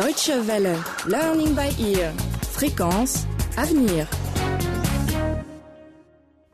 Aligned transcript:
Deutsche 0.00 0.32
Welle, 0.46 0.78
Learning 1.06 1.54
by 1.54 1.68
Ear, 1.78 2.10
Fréquence, 2.50 3.26
Avenir. 3.58 4.06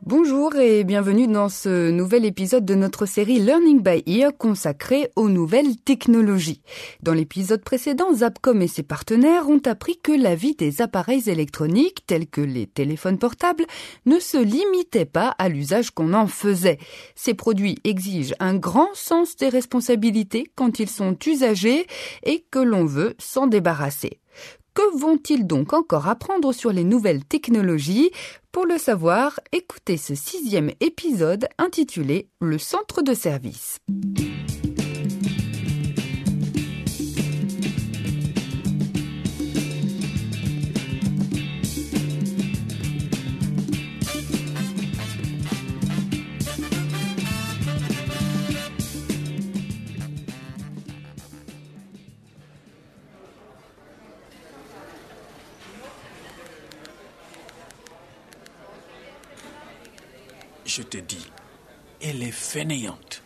Bonjour 0.07 0.55
et 0.55 0.85
bienvenue 0.85 1.27
dans 1.27 1.49
ce 1.49 1.91
nouvel 1.91 2.23
épisode 2.23 2.63
de 2.63 2.75
notre 2.75 3.05
série 3.05 3.41
Learning 3.41 3.81
by 3.81 4.03
Ear 4.05 4.31
consacrée 4.37 5.11
aux 5.17 5.27
nouvelles 5.27 5.75
technologies. 5.75 6.61
Dans 7.03 7.11
l'épisode 7.11 7.61
précédent, 7.61 8.13
Zapcom 8.13 8.61
et 8.61 8.69
ses 8.69 8.83
partenaires 8.83 9.49
ont 9.49 9.59
appris 9.65 9.99
que 10.01 10.13
la 10.13 10.33
vie 10.33 10.55
des 10.55 10.81
appareils 10.81 11.29
électroniques 11.29 12.05
tels 12.07 12.25
que 12.25 12.39
les 12.39 12.67
téléphones 12.67 13.17
portables 13.17 13.65
ne 14.05 14.17
se 14.17 14.37
limitait 14.37 15.03
pas 15.03 15.35
à 15.39 15.49
l'usage 15.49 15.91
qu'on 15.91 16.13
en 16.13 16.27
faisait. 16.27 16.77
Ces 17.15 17.33
produits 17.33 17.77
exigent 17.83 18.33
un 18.39 18.55
grand 18.55 18.91
sens 18.93 19.35
des 19.35 19.49
responsabilités 19.49 20.49
quand 20.55 20.79
ils 20.79 20.89
sont 20.89 21.17
usagés 21.27 21.85
et 22.23 22.45
que 22.49 22.59
l'on 22.59 22.85
veut 22.85 23.13
s'en 23.19 23.45
débarrasser. 23.45 24.21
Que 24.77 24.95
vont-ils 24.95 25.47
donc 25.47 25.73
encore 25.73 26.07
apprendre 26.07 26.53
sur 26.53 26.71
les 26.71 26.83
nouvelles 26.83 27.25
technologies? 27.25 28.11
Pour 28.51 28.67
le 28.67 28.77
savoir, 28.77 29.39
écoutez 29.51 29.97
ce 29.97 30.13
sixième 30.13 30.69
épisode 30.81 31.47
intitulé 31.57 32.29
Le 32.39 32.59
centre 32.59 33.01
de 33.01 33.15
service. 33.15 33.79
Je 60.77 60.83
te 60.83 60.97
dis, 60.97 61.25
elle 61.99 62.21
est 62.21 62.29
fainéante. 62.31 63.23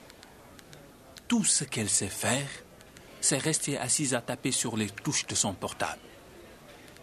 Tout 1.27 1.43
ce 1.43 1.65
qu'elle 1.65 1.89
sait 1.89 2.07
faire, 2.07 2.47
c'est 3.19 3.39
rester 3.39 3.77
assise 3.77 4.13
à 4.13 4.21
taper 4.21 4.53
sur 4.53 4.77
les 4.77 4.87
touches 4.87 5.27
de 5.27 5.35
son 5.35 5.53
portable. 5.53 5.99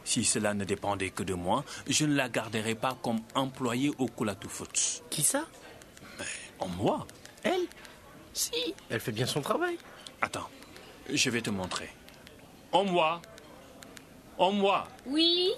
Si 0.05 0.25
cela 0.25 0.55
ne 0.55 0.65
dépendait 0.65 1.11
que 1.11 1.23
de 1.23 1.35
moi, 1.35 1.67
je 1.87 2.07
ne 2.07 2.15
la 2.15 2.31
garderais 2.31 2.77
pas 2.77 2.97
comme 3.03 3.21
employée 3.35 3.93
au 3.99 4.07
Kulatu 4.07 4.49
Foods. 4.49 5.03
Qui 5.11 5.23
ça? 5.23 5.45
En 6.61 6.69
moi 6.69 7.07
Elle? 7.43 7.67
Si, 8.33 8.75
elle 8.89 9.01
fait 9.01 9.13
bien 9.13 9.27
son 9.27 9.43
travail. 9.43 9.77
Attends, 10.23 10.49
je 11.13 11.29
vais 11.29 11.43
te 11.43 11.51
montrer. 11.51 11.91
En 12.73 12.85
moi 12.85 13.21
En 14.39 14.53
moi 14.53 14.89
Oui, 15.05 15.51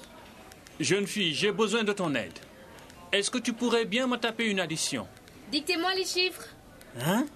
Jeune 0.81 1.07
fille, 1.07 1.33
j'ai 1.33 1.53
besoin 1.53 1.85
de 1.85 1.93
ton 1.93 2.13
aide. 2.17 2.41
Est-ce 3.13 3.31
que 3.31 3.39
tu 3.39 3.53
pourrais 3.53 3.85
bien 3.85 4.07
me 4.07 4.17
taper 4.17 4.47
une 4.47 4.61
addition 4.61 5.07
dictez-moi 5.51 5.95
les 5.95 6.05
chiffres. 6.05 6.45
Hein 7.01 7.27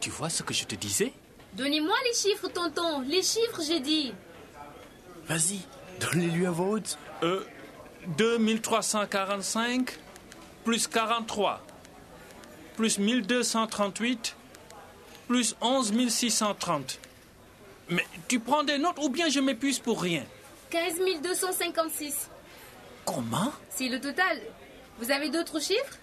Tu 0.00 0.10
vois 0.10 0.28
ce 0.30 0.42
que 0.42 0.54
je 0.54 0.64
te 0.64 0.74
disais 0.74 1.12
Donnez-moi 1.54 1.96
les 2.04 2.14
chiffres, 2.14 2.48
tonton. 2.48 3.00
Les 3.00 3.22
chiffres, 3.22 3.60
j'ai 3.66 3.80
dit. 3.80 4.12
Vas-y, 5.26 5.60
donne-les-lui 5.98 6.46
à 6.46 6.50
voix 6.50 6.68
haute. 6.68 6.98
Euh, 7.22 7.44
2345 8.16 9.98
plus 10.64 10.86
43 10.86 11.60
plus 12.76 12.98
1238 12.98 14.36
plus 15.26 15.54
11630. 15.60 16.98
Mais 17.90 18.04
tu 18.26 18.40
prends 18.40 18.62
des 18.62 18.78
notes 18.78 18.98
ou 19.02 19.10
bien 19.10 19.28
je 19.28 19.40
m'épuise 19.40 19.78
pour 19.78 20.00
rien 20.00 20.24
15 20.70 20.94
256. 21.22 22.30
Comment 23.04 23.52
C'est 23.68 23.88
le 23.88 24.00
total. 24.00 24.40
Vous 24.98 25.10
avez 25.10 25.30
d'autres 25.30 25.60
chiffres 25.60 25.98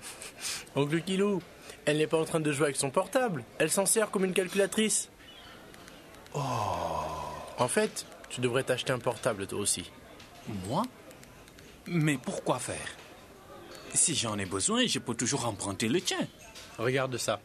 Oncle 0.75 1.01
Kilo, 1.01 1.41
elle 1.85 1.97
n'est 1.97 2.07
pas 2.07 2.19
en 2.19 2.25
train 2.25 2.39
de 2.39 2.51
jouer 2.51 2.65
avec 2.65 2.75
son 2.75 2.89
portable. 2.89 3.43
Elle 3.59 3.71
s'en 3.71 3.85
sert 3.85 4.11
comme 4.11 4.25
une 4.25 4.33
calculatrice. 4.33 5.09
Oh. 6.33 6.39
En 7.57 7.67
fait, 7.67 8.05
tu 8.29 8.41
devrais 8.41 8.63
t'acheter 8.63 8.91
un 8.91 8.99
portable 8.99 9.47
toi 9.47 9.59
aussi. 9.59 9.89
Moi 10.67 10.83
Mais 11.85 12.17
pourquoi 12.17 12.59
faire? 12.59 12.87
Si 13.93 14.15
j'en 14.15 14.37
ai 14.37 14.45
besoin, 14.45 14.85
je 14.85 14.99
peux 14.99 15.15
toujours 15.15 15.45
emprunter 15.47 15.87
le 15.87 16.01
tien. 16.01 16.27
Regarde 16.77 17.17
ça. 17.17 17.39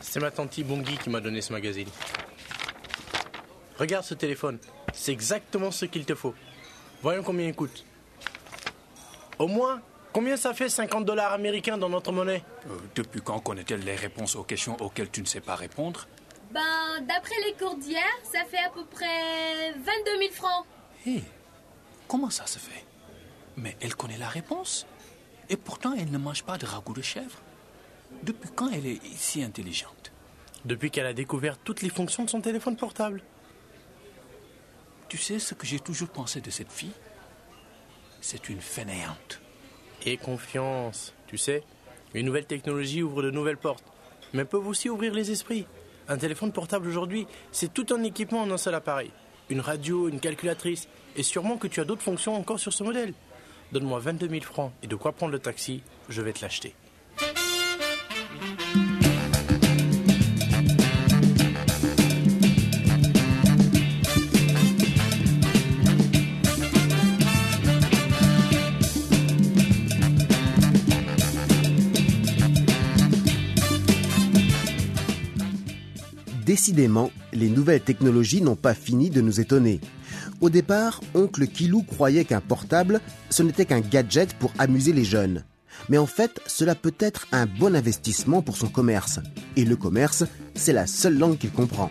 C'est 0.00 0.20
ma 0.20 0.30
tante 0.30 0.60
Bongi 0.60 0.98
qui 0.98 1.10
m'a 1.10 1.20
donné 1.20 1.40
ce 1.40 1.52
magazine. 1.52 1.88
Regarde 3.78 4.04
ce 4.04 4.14
téléphone. 4.14 4.58
C'est 4.92 5.12
exactement 5.12 5.70
ce 5.70 5.86
qu'il 5.86 6.04
te 6.04 6.14
faut. 6.14 6.34
Voyons 7.04 7.22
combien 7.22 7.48
il 7.48 7.54
coûte. 7.54 7.84
Au 9.38 9.46
moins, 9.46 9.82
combien 10.10 10.38
ça 10.38 10.54
fait 10.54 10.70
50 10.70 11.04
dollars 11.04 11.34
américains 11.34 11.76
dans 11.76 11.90
notre 11.90 12.12
monnaie? 12.12 12.42
Euh, 12.66 12.78
depuis 12.94 13.20
quand 13.20 13.40
connaît-elle 13.40 13.80
les 13.80 13.94
réponses 13.94 14.36
aux 14.36 14.42
questions 14.42 14.74
auxquelles 14.80 15.10
tu 15.10 15.20
ne 15.20 15.26
sais 15.26 15.42
pas 15.42 15.54
répondre? 15.54 16.06
Ben, 16.50 17.02
d'après 17.02 17.34
les 17.46 17.52
cours 17.62 17.76
d'hier, 17.76 18.00
ça 18.22 18.46
fait 18.46 18.64
à 18.64 18.70
peu 18.70 18.86
près 18.86 19.72
22 19.72 19.84
000 20.18 20.32
francs. 20.32 20.64
Hé, 21.06 21.22
comment 22.08 22.30
ça 22.30 22.46
se 22.46 22.58
fait? 22.58 22.86
Mais 23.58 23.76
elle 23.82 23.96
connaît 23.96 24.16
la 24.16 24.28
réponse. 24.28 24.86
Et 25.50 25.58
pourtant, 25.58 25.92
elle 25.92 26.10
ne 26.10 26.16
mange 26.16 26.42
pas 26.42 26.56
de 26.56 26.64
ragoût 26.64 26.94
de 26.94 27.02
chèvre. 27.02 27.38
Depuis 28.22 28.48
quand 28.56 28.70
elle 28.70 28.86
est 28.86 29.00
si 29.14 29.42
intelligente? 29.42 30.10
Depuis 30.64 30.90
qu'elle 30.90 31.04
a 31.04 31.12
découvert 31.12 31.58
toutes 31.58 31.82
les 31.82 31.90
fonctions 31.90 32.24
de 32.24 32.30
son 32.30 32.40
téléphone 32.40 32.76
portable. 32.78 33.22
Tu 35.14 35.20
sais 35.20 35.38
ce 35.38 35.54
que 35.54 35.64
j'ai 35.64 35.78
toujours 35.78 36.08
pensé 36.08 36.40
de 36.40 36.50
cette 36.50 36.72
fille? 36.72 36.90
C'est 38.20 38.48
une 38.48 38.60
fainéante. 38.60 39.40
Et 40.04 40.16
confiance. 40.16 41.14
Tu 41.28 41.38
sais, 41.38 41.62
une 42.14 42.26
nouvelle 42.26 42.46
technologie 42.46 43.00
ouvre 43.00 43.22
de 43.22 43.30
nouvelles 43.30 43.56
portes, 43.56 43.84
mais 44.32 44.44
peuvent 44.44 44.66
aussi 44.66 44.90
ouvrir 44.90 45.14
les 45.14 45.30
esprits. 45.30 45.66
Un 46.08 46.16
téléphone 46.16 46.50
portable 46.50 46.88
aujourd'hui, 46.88 47.28
c'est 47.52 47.72
tout 47.72 47.86
un 47.94 48.02
équipement 48.02 48.42
en 48.42 48.50
un 48.50 48.58
seul 48.58 48.74
appareil. 48.74 49.12
Une 49.50 49.60
radio, 49.60 50.08
une 50.08 50.18
calculatrice, 50.18 50.88
et 51.14 51.22
sûrement 51.22 51.58
que 51.58 51.68
tu 51.68 51.80
as 51.80 51.84
d'autres 51.84 52.02
fonctions 52.02 52.34
encore 52.34 52.58
sur 52.58 52.72
ce 52.72 52.82
modèle. 52.82 53.14
Donne-moi 53.70 54.00
22 54.00 54.28
000 54.28 54.40
francs 54.40 54.72
et 54.82 54.88
de 54.88 54.96
quoi 54.96 55.12
prendre 55.12 55.30
le 55.30 55.38
taxi, 55.38 55.84
je 56.08 56.22
vais 56.22 56.32
te 56.32 56.42
l'acheter. 56.42 56.74
Décidément, 76.54 77.10
les 77.32 77.48
nouvelles 77.48 77.80
technologies 77.80 78.40
n'ont 78.40 78.54
pas 78.54 78.74
fini 78.74 79.10
de 79.10 79.20
nous 79.20 79.40
étonner. 79.40 79.80
Au 80.40 80.50
départ, 80.50 81.00
oncle 81.12 81.48
Kilou 81.48 81.82
croyait 81.82 82.24
qu'un 82.24 82.40
portable, 82.40 83.00
ce 83.28 83.42
n'était 83.42 83.64
qu'un 83.64 83.80
gadget 83.80 84.34
pour 84.34 84.52
amuser 84.56 84.92
les 84.92 85.02
jeunes. 85.02 85.42
Mais 85.88 85.98
en 85.98 86.06
fait, 86.06 86.40
cela 86.46 86.76
peut 86.76 86.94
être 87.00 87.26
un 87.32 87.46
bon 87.46 87.74
investissement 87.74 88.40
pour 88.40 88.56
son 88.56 88.68
commerce. 88.68 89.18
Et 89.56 89.64
le 89.64 89.74
commerce, 89.74 90.22
c'est 90.54 90.72
la 90.72 90.86
seule 90.86 91.18
langue 91.18 91.38
qu'il 91.38 91.50
comprend. 91.50 91.90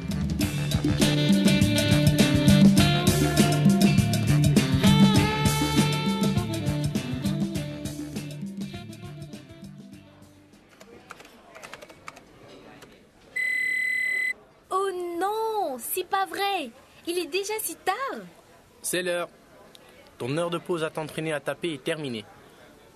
C'est 18.84 19.02
l'heure. 19.02 19.30
Ton 20.18 20.38
heure 20.38 20.50
de 20.50 20.58
pause 20.58 20.84
à 20.84 20.90
t'entraîner 20.90 21.32
à 21.34 21.40
taper 21.40 21.74
est 21.74 21.84
terminée. 21.84 22.26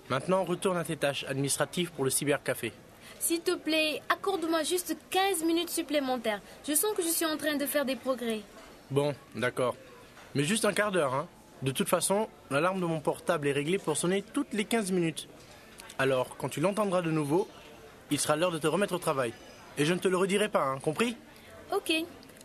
Maintenant, 0.10 0.44
retourne 0.44 0.78
à 0.78 0.84
tes 0.84 0.98
tâches 0.98 1.26
administratives 1.28 1.92
pour 1.92 2.04
le 2.04 2.10
cybercafé. 2.10 2.74
S'il 3.20 3.40
te 3.40 3.56
plaît, 3.56 4.02
accorde-moi 4.10 4.64
juste 4.64 4.96
15 5.10 5.44
minutes 5.46 5.70
supplémentaires. 5.70 6.42
Je 6.68 6.74
sens 6.74 6.94
que 6.96 7.02
je 7.02 7.08
suis 7.08 7.26
en 7.26 7.38
train 7.38 7.56
de 7.56 7.66
faire 7.66 7.86
des 7.86 7.96
progrès. 7.96 8.42
Bon, 8.92 9.16
d'accord. 9.34 9.76
Mais 10.36 10.44
juste 10.44 10.66
un 10.66 10.74
quart 10.74 10.92
d'heure, 10.92 11.16
hein. 11.16 11.28
De 11.62 11.72
toute 11.72 11.90
façon, 11.90 12.28
l'alarme 12.52 12.82
de 12.82 12.86
mon 12.86 13.00
portable 13.00 13.48
est 13.48 13.54
réglée 13.54 13.80
pour 13.80 13.98
sonner 13.98 14.22
toutes 14.22 14.54
les 14.54 14.66
15 14.66 14.92
minutes. 14.92 15.28
Alors, 15.98 16.38
quand 16.38 16.50
tu 16.50 16.60
l'entendras 16.60 17.02
de 17.02 17.12
nouveau, 17.12 17.48
il 18.12 18.20
sera 18.20 18.36
l'heure 18.36 18.52
de 18.52 18.60
te 18.60 18.68
remettre 18.68 18.94
au 18.94 19.00
travail. 19.00 19.34
Et 19.78 19.86
je 19.86 19.94
ne 19.94 20.00
te 20.00 20.08
le 20.08 20.18
redirai 20.18 20.50
pas, 20.50 20.64
hein, 20.64 20.80
compris? 20.80 21.16
Ok, 21.74 21.92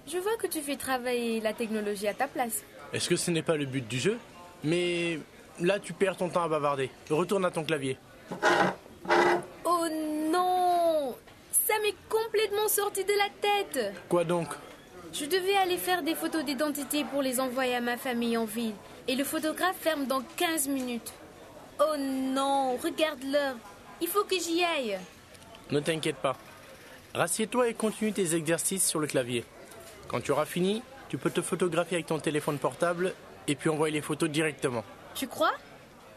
je 0.07 0.19
vois 0.19 0.37
que 0.37 0.47
tu 0.47 0.61
fais 0.63 0.77
travailler 0.77 1.41
la 1.41 1.53
technologie 1.53 2.09
à 2.09 2.15
ta 2.15 2.29
place. 2.29 2.65
Est-ce 2.93 3.09
que 3.09 3.17
ce 3.17 3.31
n'est 3.31 3.43
pas 3.43 3.57
le 3.57 3.65
but 3.65 3.87
du 3.87 3.99
jeu 3.99 4.19
Mais 4.65 5.19
là, 5.61 5.79
tu 5.79 5.93
perds 5.93 6.17
ton 6.17 6.29
temps 6.29 6.43
à 6.45 6.49
bavarder. 6.49 6.91
Retourne 7.11 7.45
à 7.45 7.51
ton 7.51 7.65
clavier. 7.65 7.97
Oh 9.65 9.87
non 10.31 11.15
Ça 11.51 11.75
m'est 11.83 11.95
complètement 12.09 12.69
sorti 12.69 13.05
de 13.05 13.13
la 13.13 13.29
tête 13.41 13.95
Quoi 14.09 14.25
donc? 14.25 14.49
Je 15.13 15.27
devais 15.27 15.57
aller 15.57 15.77
faire 15.77 16.03
des 16.03 16.15
photos 16.15 16.45
d'identité 16.45 17.05
pour 17.05 17.23
les 17.23 17.39
envoyer 17.39 17.75
à 17.77 17.81
ma 17.81 17.97
famille 17.97 18.37
en 18.37 18.45
ville. 18.47 18.75
Et 19.09 19.15
le 19.15 19.25
photographe 19.25 19.77
ferme 19.81 20.07
dans 20.07 20.23
15 20.37 20.69
minutes. 20.69 21.13
Oh 21.81 21.97
non, 21.99 22.77
regarde 22.77 23.23
l'heure. 23.25 23.57
Il 24.01 24.09
faut 24.09 24.25
que 24.25 24.37
j'y 24.39 24.63
aille. 24.65 24.99
Ne 25.71 25.81
t'inquiète 25.81 26.17
pas. 26.17 26.37
Rassieds-toi 27.15 27.69
et 27.69 27.75
continue 27.75 28.13
tes 28.13 28.35
exercices 28.35 28.87
sur 28.89 29.01
le 29.01 29.07
clavier. 29.07 29.45
Quand 30.09 30.21
tu 30.21 30.31
auras 30.31 30.45
fini, 30.47 30.83
tu 31.13 31.19
peux 31.19 31.29
te 31.29 31.43
photographier 31.43 31.97
avec 31.97 32.07
ton 32.07 32.19
téléphone 32.19 32.57
portable 32.57 33.13
et 33.47 33.55
puis 33.55 33.69
envoyer 33.69 33.93
les 33.93 34.01
photos 34.01 34.31
directement. 34.31 34.83
Tu 35.15 35.27
crois? 35.27 35.53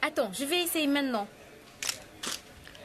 Attends, 0.01 0.31
je 0.31 0.45
vais 0.45 0.63
essayer 0.63 0.87
maintenant. 0.87 1.27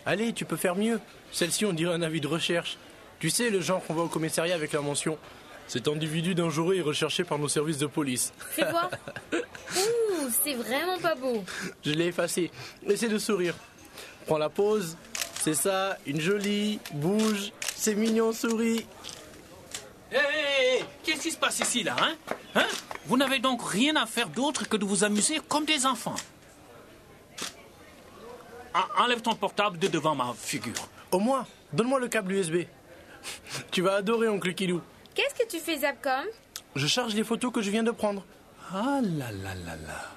Allez, 0.04 0.32
tu 0.32 0.44
peux 0.44 0.56
faire 0.56 0.74
mieux. 0.74 0.98
Celle-ci, 1.30 1.64
on 1.66 1.72
dirait 1.72 1.94
un 1.94 2.02
avis 2.02 2.20
de 2.20 2.26
recherche. 2.26 2.78
Tu 3.20 3.30
sais, 3.30 3.48
le 3.48 3.60
genre 3.60 3.80
qu'on 3.86 3.94
va 3.94 4.02
au 4.02 4.08
commissariat 4.08 4.56
avec 4.56 4.72
la 4.72 4.80
mention. 4.80 5.18
Cet 5.68 5.86
individu 5.86 6.34
dangereux 6.34 6.74
est 6.74 6.80
recherché 6.80 7.22
par 7.22 7.38
nos 7.38 7.46
services 7.46 7.78
de 7.78 7.86
police. 7.86 8.32
Fais 8.40 8.68
voir. 8.68 8.90
Ouh, 9.32 10.30
c'est 10.42 10.54
vraiment 10.54 10.98
pas 10.98 11.14
beau. 11.14 11.44
Je 11.84 11.92
l'ai 11.92 12.06
effacé. 12.06 12.50
Essaie 12.88 13.06
de 13.06 13.18
sourire. 13.18 13.54
Prends 14.26 14.38
la 14.38 14.48
pause. 14.48 14.96
C'est 15.44 15.54
ça, 15.54 15.96
une 16.06 16.20
jolie. 16.20 16.80
Bouge. 16.92 17.52
C'est 17.76 17.94
mignon, 17.94 18.32
souris. 18.32 18.84
Hé, 20.10 20.16
qu'est-ce 21.02 21.22
qui 21.22 21.30
se 21.30 21.36
passe 21.38 21.60
ici, 21.60 21.82
là, 21.82 21.96
hein? 22.00 22.14
Hein? 22.54 22.66
Vous 23.06 23.16
n'avez 23.16 23.38
donc 23.38 23.60
rien 23.68 23.96
à 23.96 24.06
faire 24.06 24.28
d'autre 24.28 24.68
que 24.68 24.76
de 24.76 24.84
vous 24.84 25.04
amuser 25.04 25.40
comme 25.48 25.64
des 25.64 25.86
enfants. 25.86 26.14
En- 28.74 29.02
Enlève 29.04 29.20
ton 29.22 29.34
portable 29.34 29.78
de 29.78 29.88
devant 29.88 30.14
ma 30.14 30.32
figure. 30.34 30.74
Au 31.10 31.18
moins, 31.18 31.46
donne-moi 31.72 31.98
le 32.00 32.08
câble 32.08 32.32
USB. 32.32 32.56
tu 33.70 33.82
vas 33.82 33.96
adorer, 33.96 34.28
oncle 34.28 34.54
Kilou. 34.54 34.80
Qu'est-ce 35.14 35.34
que 35.34 35.48
tu 35.48 35.58
fais, 35.58 35.78
Zapcom? 35.78 36.24
Je 36.76 36.86
charge 36.86 37.14
les 37.14 37.24
photos 37.24 37.52
que 37.52 37.62
je 37.62 37.70
viens 37.70 37.82
de 37.82 37.90
prendre. 37.90 38.24
Ah 38.72 39.00
là 39.02 39.32
là 39.32 39.54
là 39.54 39.74
là. 39.86 40.08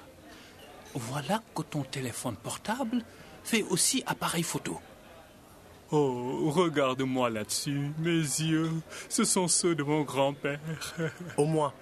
Voilà 0.94 1.42
que 1.54 1.62
ton 1.62 1.82
téléphone 1.82 2.36
portable 2.36 3.02
fait 3.42 3.62
aussi 3.64 4.04
appareil 4.06 4.44
photo. 4.44 4.78
Oh, 5.96 6.50
regarde-moi 6.50 7.30
là-dessus. 7.30 7.92
Mes 8.00 8.18
yeux, 8.18 8.68
ce 9.08 9.22
sont 9.22 9.46
ceux 9.46 9.76
de 9.76 9.84
mon 9.84 10.02
grand-père. 10.02 10.58
Au 11.36 11.44
moins. 11.44 11.72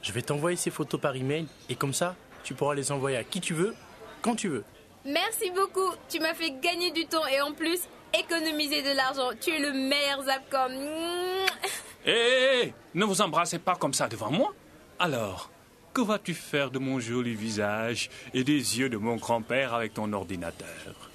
Je 0.00 0.12
vais 0.12 0.22
t'envoyer 0.22 0.56
ces 0.56 0.70
photos 0.70 0.98
par 0.98 1.14
email 1.14 1.46
et 1.68 1.74
comme 1.74 1.92
ça, 1.92 2.16
tu 2.42 2.54
pourras 2.54 2.74
les 2.74 2.90
envoyer 2.90 3.18
à 3.18 3.22
qui 3.22 3.42
tu 3.42 3.52
veux, 3.52 3.74
quand 4.22 4.34
tu 4.34 4.48
veux. 4.48 4.64
Merci 5.04 5.50
beaucoup. 5.50 5.92
Tu 6.08 6.20
m'as 6.20 6.32
fait 6.32 6.58
gagner 6.62 6.90
du 6.90 7.04
temps 7.04 7.26
et 7.26 7.42
en 7.42 7.52
plus, 7.52 7.80
économiser 8.18 8.80
de 8.80 8.96
l'argent. 8.96 9.36
Tu 9.38 9.50
es 9.50 9.58
le 9.58 9.72
meilleur 9.74 10.22
Zapcom. 10.22 10.72
Hé, 12.06 12.12
hé, 12.12 12.62
hé, 12.62 12.74
ne 12.94 13.04
vous 13.04 13.20
embrassez 13.20 13.58
pas 13.58 13.74
comme 13.74 13.92
ça 13.92 14.08
devant 14.08 14.30
moi. 14.30 14.54
Alors, 14.98 15.50
que 15.92 16.00
vas-tu 16.00 16.32
faire 16.32 16.70
de 16.70 16.78
mon 16.78 16.98
joli 16.98 17.34
visage 17.34 18.08
et 18.32 18.42
des 18.42 18.78
yeux 18.78 18.88
de 18.88 18.96
mon 18.96 19.16
grand-père 19.16 19.74
avec 19.74 19.92
ton 19.92 20.10
ordinateur? 20.14 21.10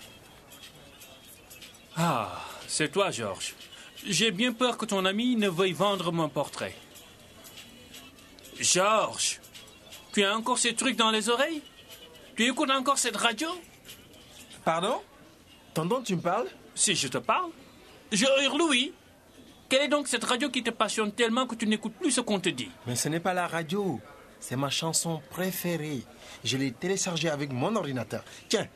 Ah, 2.02 2.32
c'est 2.66 2.90
toi, 2.90 3.12
Georges. 3.12 3.56
J'ai 4.06 4.32
bien 4.32 4.54
peur 4.54 4.78
que 4.78 4.86
ton 4.86 5.04
ami 5.04 5.36
ne 5.36 5.50
veuille 5.50 5.74
vendre 5.74 6.14
mon 6.14 6.30
portrait. 6.30 6.74
Georges, 8.58 9.42
tu 10.14 10.24
as 10.24 10.34
encore 10.34 10.58
ces 10.58 10.74
trucs 10.74 10.96
dans 10.96 11.12
les 11.12 11.28
oreilles? 11.28 11.62
Tu 12.38 12.48
écoutes 12.48 12.72
encore 12.72 12.98
cette 12.98 13.18
radio? 13.18 13.50
Pardon? 14.64 15.02
Tonton, 15.74 16.02
tu 16.02 16.16
me 16.16 16.22
parles? 16.22 16.48
Si 16.74 16.96
je 16.96 17.10
te 17.10 17.18
parle, 17.18 17.52
je 18.14 18.26
hurle 18.44 18.62
oui. 18.62 18.94
Quelle 19.68 19.82
est 19.82 19.88
donc 19.90 20.08
cette 20.08 20.24
radio 20.24 20.50
qui 20.50 20.64
te 20.64 20.70
passionne 20.70 21.12
tellement 21.12 21.46
que 21.48 21.56
tu 21.56 21.68
n'écoutes 21.68 21.96
plus 21.96 22.12
ce 22.12 22.22
qu'on 22.22 22.40
te 22.40 22.48
dit? 22.48 22.72
Mais 22.88 22.96
ce 22.96 23.10
n'est 23.10 23.20
pas 23.20 23.34
la 23.34 23.46
radio. 23.46 24.00
C'est 24.40 24.56
ma 24.56 24.70
chanson 24.70 25.22
préférée. 25.32 26.04
Je 26.46 26.56
l'ai 26.56 26.72
téléchargée 26.72 27.30
avec 27.30 27.52
mon 27.52 27.76
ordinateur. 27.76 28.24
Tiens, 28.48 28.70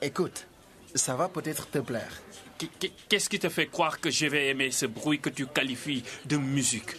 écoute. 0.00 0.46
Ça 0.94 1.14
va 1.16 1.28
peut-être 1.28 1.68
te 1.70 1.78
plaire. 1.78 2.12
Qu- 2.58 2.68
qu- 2.78 2.92
Qu'est-ce 3.08 3.28
qui 3.28 3.38
te 3.38 3.48
fait 3.48 3.66
croire 3.66 4.00
que 4.00 4.10
je 4.10 4.26
vais 4.26 4.48
aimer 4.48 4.70
ce 4.70 4.86
bruit 4.86 5.20
que 5.20 5.30
tu 5.30 5.46
qualifies 5.46 6.04
de 6.26 6.36
musique? 6.36 6.90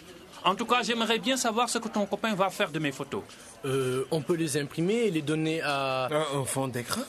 En 0.44 0.56
tout 0.56 0.66
cas, 0.66 0.84
j'aimerais 0.84 1.20
bien 1.20 1.38
savoir 1.38 1.70
ce 1.70 1.78
que 1.78 1.88
ton 1.88 2.06
copain 2.06 2.36
va 2.36 2.50
faire 2.50 2.70
de 2.72 2.80
mes 2.80 2.92
photos. 2.92 3.24
Euh, 3.66 4.06
on 4.12 4.22
peut 4.22 4.36
les 4.36 4.58
imprimer 4.58 5.06
et 5.06 5.12
les 5.12 5.22
donner 5.22 5.62
à... 5.62 6.08
Un, 6.12 6.42
un 6.42 6.46
fond 6.46 6.68
d'écran? 6.68 7.02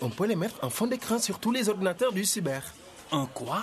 On 0.00 0.10
peut 0.10 0.26
les 0.26 0.36
mettre 0.36 0.56
en 0.62 0.70
fond 0.70 0.86
d'écran 0.86 1.18
sur 1.18 1.38
tous 1.38 1.52
les 1.52 1.68
ordinateurs 1.68 2.12
du 2.12 2.24
cyber. 2.24 2.62
Un 3.12 3.26
quoi? 3.26 3.62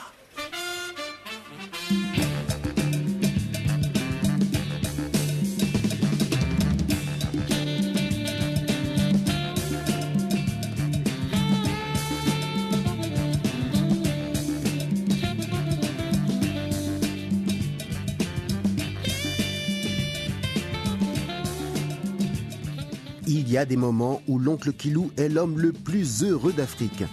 Y 23.54 23.58
a 23.60 23.66
des 23.66 23.78
moments 23.78 24.20
où 24.28 24.40
l'oncle 24.40 24.74
Kilou 24.74 25.12
est 25.16 25.30
l'homme 25.30 25.60
le 25.60 25.74
plus 25.74 26.24
heureux 26.24 26.54
d'Afrique. 26.54 27.04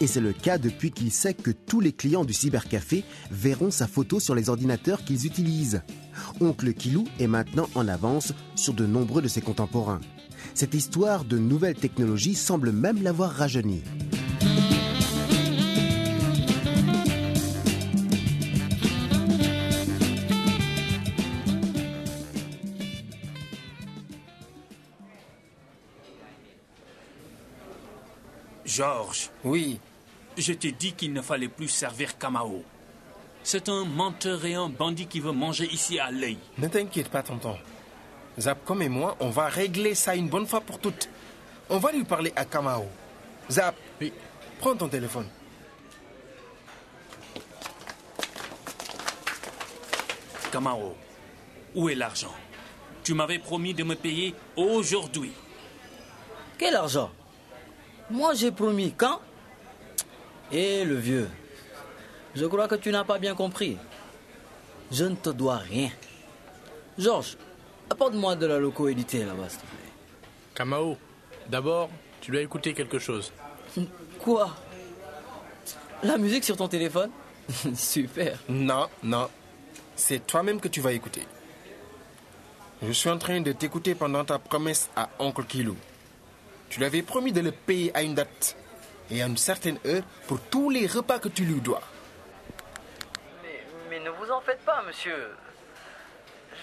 Et 0.00 0.06
c'est 0.06 0.20
le 0.20 0.32
cas 0.32 0.56
depuis 0.56 0.92
qu'il 0.92 1.10
sait 1.10 1.34
que 1.34 1.50
tous 1.50 1.80
les 1.80 1.90
clients 1.90 2.24
du 2.24 2.32
cybercafé 2.32 3.02
verront 3.32 3.72
sa 3.72 3.88
photo 3.88 4.20
sur 4.20 4.36
les 4.36 4.48
ordinateurs 4.48 5.02
qu'ils 5.02 5.26
utilisent. 5.26 5.82
Oncle 6.40 6.72
Kilou 6.72 7.02
est 7.18 7.26
maintenant 7.26 7.68
en 7.74 7.88
avance 7.88 8.32
sur 8.54 8.74
de 8.74 8.86
nombreux 8.86 9.22
de 9.22 9.26
ses 9.26 9.40
contemporains. 9.40 10.00
Cette 10.54 10.74
histoire 10.74 11.24
de 11.24 11.36
nouvelles 11.36 11.74
technologies 11.74 12.36
semble 12.36 12.70
même 12.70 13.02
l'avoir 13.02 13.32
rajeuni. 13.32 13.82
Georges, 28.78 29.30
Oui, 29.42 29.80
je 30.36 30.52
t'ai 30.52 30.70
dit 30.70 30.92
qu'il 30.92 31.12
ne 31.12 31.20
fallait 31.20 31.48
plus 31.48 31.66
servir 31.66 32.16
Kamao. 32.16 32.62
C'est 33.42 33.68
un 33.68 33.84
menteur 33.84 34.44
et 34.44 34.54
un 34.54 34.68
bandit 34.68 35.08
qui 35.08 35.18
veut 35.18 35.32
manger 35.32 35.66
ici 35.66 35.98
à 35.98 36.12
l'œil. 36.12 36.38
ne 36.58 36.68
t'inquiète 36.68 37.08
pas, 37.08 37.24
tonton. 37.24 37.58
Zapcom 38.38 38.80
et 38.80 38.88
moi, 38.88 39.16
on 39.18 39.30
va 39.30 39.48
régler 39.48 39.96
ça 39.96 40.14
une 40.14 40.28
bonne 40.28 40.46
fois 40.46 40.60
pour 40.60 40.78
toutes. 40.78 41.08
On 41.68 41.78
va 41.78 41.90
lui 41.90 42.04
parler 42.04 42.32
à 42.36 42.44
Kamao. 42.44 42.86
Zap, 43.50 43.74
Oui. 44.00 44.12
prends 44.60 44.76
ton 44.76 44.88
téléphone. 44.88 45.26
Kamao, 50.52 50.94
où 51.74 51.88
est 51.88 51.94
l'argent? 51.94 52.34
Tu 53.04 53.14
m'avais 53.14 53.38
promis 53.38 53.74
de 53.74 53.84
me 53.84 53.94
payer 53.94 54.34
aujourd'hui. 54.56 55.32
Quel 56.58 56.76
argent? 56.76 57.10
Moi 58.10 58.34
j'ai 58.34 58.50
promis 58.50 58.92
quand? 58.92 59.20
Eh 60.50 60.84
le 60.84 60.96
vieux, 60.96 61.28
je 62.34 62.46
crois 62.46 62.68
que 62.68 62.76
tu 62.76 62.90
n'as 62.90 63.04
pas 63.04 63.18
bien 63.18 63.34
compris. 63.34 63.76
Je 64.90 65.04
ne 65.04 65.14
te 65.14 65.28
dois 65.28 65.58
rien. 65.58 65.90
Georges, 66.98 67.36
apporte-moi 67.90 68.34
de 68.36 68.46
la 68.46 68.58
loco-édité 68.58 69.24
là-bas, 69.24 69.48
s'il 69.48 69.60
te 69.60 69.66
plaît. 69.66 69.92
Kamao, 70.54 70.96
d'abord, 71.48 71.90
tu 72.20 72.30
dois 72.30 72.40
écouter 72.40 72.72
quelque 72.72 72.98
chose. 72.98 73.32
Quoi? 74.18 74.56
La 76.02 76.16
musique 76.16 76.44
sur 76.44 76.56
ton 76.56 76.68
téléphone? 76.68 77.10
Super. 77.74 78.38
Non, 78.48 78.88
non. 79.02 79.28
C'est 79.96 80.26
toi-même 80.26 80.60
que 80.60 80.68
tu 80.68 80.80
vas 80.80 80.92
écouter. 80.92 81.22
Je 82.82 82.92
suis 82.92 83.10
en 83.10 83.18
train 83.18 83.40
de 83.40 83.52
t'écouter 83.52 83.94
pendant 83.94 84.24
ta 84.24 84.38
promesse 84.38 84.88
à 84.96 85.08
Oncle 85.18 85.44
Kilou. 85.44 85.76
Tu 86.70 86.78
lui 86.78 86.86
avais 86.86 87.02
promis 87.02 87.32
de 87.32 87.40
le 87.40 87.52
payer 87.52 87.94
à 87.96 88.02
une 88.02 88.14
date 88.14 88.56
et 89.10 89.22
à 89.22 89.26
une 89.26 89.36
certaine 89.36 89.78
heure 89.86 90.02
pour 90.26 90.40
tous 90.40 90.70
les 90.70 90.86
repas 90.86 91.18
que 91.18 91.28
tu 91.28 91.44
lui 91.44 91.60
dois. 91.60 91.82
Mais, 93.42 93.64
mais 93.90 94.00
ne 94.00 94.10
vous 94.10 94.30
en 94.30 94.40
faites 94.40 94.64
pas, 94.64 94.82
monsieur. 94.86 95.30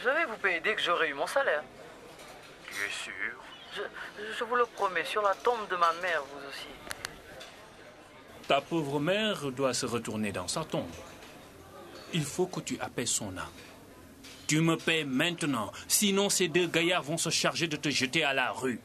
Je 0.04 0.10
vais 0.10 0.26
vous 0.26 0.38
payer 0.38 0.60
dès 0.60 0.76
que 0.76 0.82
j'aurai 0.82 1.10
eu 1.10 1.14
mon 1.14 1.28
salaire. 1.28 1.64
Tu 2.68 2.74
es 2.74 2.92
sûr? 2.92 3.14
Je, 3.76 3.82
je 4.38 4.44
vous 4.44 4.56
le 4.56 4.66
promets, 4.66 5.06
sur 5.06 5.22
la 5.22 5.34
tombe 5.34 5.68
de 5.70 5.76
ma 5.76 5.92
mère, 6.02 6.22
vous 6.22 6.48
aussi. 6.50 6.68
Ta 8.48 8.62
pauvre 8.62 9.00
mère 9.00 9.52
doit 9.52 9.74
se 9.74 9.88
retourner 9.88 10.32
dans 10.32 10.48
sa 10.48 10.64
tombe. 10.64 10.86
Il 12.14 12.24
faut 12.24 12.46
que 12.46 12.60
tu 12.60 12.80
appelles 12.80 13.08
son 13.08 13.36
âme. 13.38 13.50
Tu 14.48 14.62
me 14.62 14.78
paies 14.78 15.04
maintenant, 15.04 15.72
sinon 15.88 16.30
ces 16.30 16.48
deux 16.48 16.68
gaillards 16.68 17.02
vont 17.02 17.18
se 17.18 17.32
charger 17.32 17.68
de 17.68 17.76
te 17.76 17.90
jeter 17.90 18.24
à 18.24 18.34
la 18.34 18.52
rue. 18.52 18.80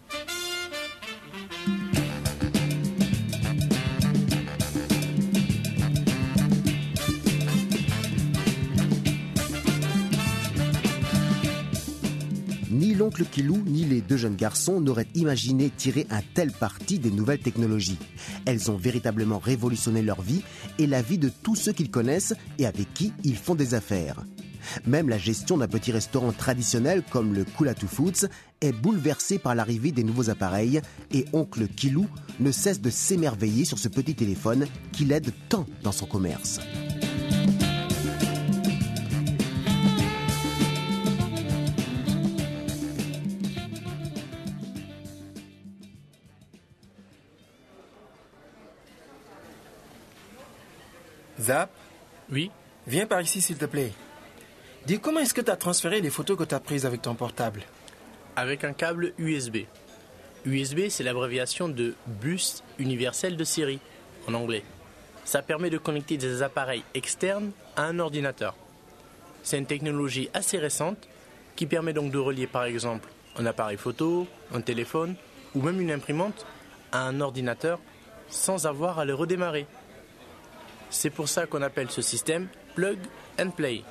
Kilou 13.25 13.63
ni 13.67 13.85
les 13.85 14.01
deux 14.01 14.17
jeunes 14.17 14.37
garçons 14.37 14.81
n'auraient 14.81 15.09
imaginé 15.15 15.71
tirer 15.71 16.07
un 16.11 16.21
tel 16.35 16.53
parti 16.53 16.99
des 16.99 17.11
nouvelles 17.11 17.41
technologies. 17.41 17.99
Elles 18.47 18.71
ont 18.71 18.77
véritablement 18.77 19.39
révolutionné 19.39 20.03
leur 20.03 20.23
vie 20.23 20.43
et 20.79 20.87
la 20.87 21.03
vie 21.03 21.19
de 21.19 21.31
tous 21.43 21.57
ceux 21.57 21.73
qu'ils 21.73 21.91
connaissent 21.91 22.35
et 22.59 22.67
avec 22.67 22.93
qui 22.95 23.13
ils 23.25 23.37
font 23.37 23.55
des 23.55 23.75
affaires. 23.75 24.25
Même 24.87 25.09
la 25.09 25.19
gestion 25.19 25.57
d'un 25.57 25.69
petit 25.69 25.93
restaurant 25.93 26.33
traditionnel 26.33 27.03
comme 27.11 27.35
le 27.35 27.45
Kulatu 27.45 27.87
Foods 27.87 28.29
est 28.61 28.73
bouleversée 28.73 29.39
par 29.39 29.55
l'arrivée 29.55 29.93
des 29.93 30.05
nouveaux 30.05 30.31
appareils 30.31 30.81
et 31.13 31.25
oncle 31.33 31.67
Kilou 31.67 32.07
ne 32.41 32.53
cesse 32.53 32.81
de 32.81 32.91
s'émerveiller 32.91 33.65
sur 33.65 33.79
ce 33.79 33.89
petit 33.89 34.15
téléphone 34.15 34.67
qui 34.93 35.05
l'aide 35.05 35.33
tant 35.49 35.67
dans 35.83 35.93
son 35.93 36.07
commerce. 36.07 36.61
Zap, 51.41 51.71
Oui 52.31 52.51
viens 52.87 53.07
par 53.07 53.21
ici 53.21 53.41
s'il 53.41 53.57
te 53.57 53.65
plaît. 53.65 53.93
Dis 54.87 54.99
comment 54.99 55.21
est-ce 55.21 55.35
que 55.35 55.41
tu 55.41 55.51
as 55.51 55.57
transféré 55.57 56.01
les 56.01 56.11
photos 56.11 56.37
que 56.37 56.45
tu 56.45 56.55
as 56.55 56.61
prises 56.61 56.87
avec 56.87 57.03
ton 57.03 57.15
portable? 57.15 57.63
Avec 58.37 58.65
un 58.65 58.73
câble 58.73 59.13
USB. 59.19 59.59
USB, 60.45 60.89
c'est 60.89 61.05
l'abréviation 61.05 61.69
de 61.69 61.95
bus 62.07 62.63
universel 62.79 63.37
de 63.37 63.45
série, 63.45 63.81
en 64.27 64.35
anglais. 64.35 64.65
Ça 65.25 65.43
permet 65.43 65.71
de 65.71 65.79
connecter 65.79 66.17
des 66.17 66.43
appareils 66.43 66.83
externes 66.95 67.53
à 67.77 67.85
un 67.85 67.99
ordinateur. 67.99 68.57
C'est 69.43 69.59
une 69.59 69.67
technologie 69.67 70.31
assez 70.35 70.59
récente 70.59 71.09
qui 71.57 71.67
permet 71.67 71.93
donc 71.93 72.11
de 72.11 72.19
relier 72.19 72.47
par 72.47 72.65
exemple 72.65 73.09
un 73.37 73.47
appareil 73.47 73.77
photo, 73.77 74.27
un 74.53 74.61
téléphone 74.61 75.15
ou 75.55 75.63
même 75.63 75.81
une 75.81 75.93
imprimante 75.93 76.47
à 76.93 77.03
un 77.03 77.21
ordinateur 77.21 77.79
sans 78.29 78.67
avoir 78.67 78.99
à 78.99 79.05
le 79.05 79.15
redémarrer. 79.15 79.67
C'est 80.91 81.11
pour 81.11 81.29
ça 81.29 81.47
qu'on 81.47 81.63
appelle 81.63 81.91
ce 81.91 82.03
système 82.03 82.49
plug 82.75 82.99
and 83.39 83.51
play, 83.51 83.83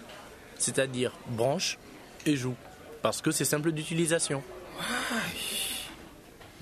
c'est-à-dire 0.58 1.13
branche 1.27 1.77
et 2.25 2.36
joue, 2.36 2.56
parce 3.01 3.22
que 3.22 3.32
c'est 3.32 3.46
simple 3.46 3.72
d'utilisation. 3.72 4.44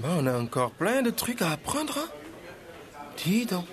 On 0.03 0.27
a 0.27 0.37
encore 0.37 0.71
plein 0.71 1.01
de 1.01 1.09
trucs 1.09 1.41
à 1.41 1.51
apprendre. 1.51 1.97
hein 1.97 2.09
Dis 3.25 3.45
donc. 3.45 3.65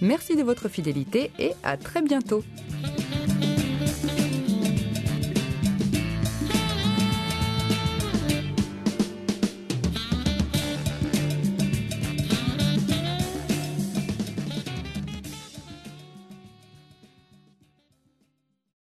Merci 0.00 0.34
de 0.34 0.42
votre 0.42 0.70
fidélité 0.70 1.30
et 1.38 1.52
à 1.62 1.76
très 1.76 2.00
bientôt. 2.00 2.42